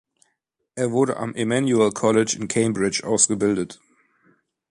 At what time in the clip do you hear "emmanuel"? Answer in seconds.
1.35-1.91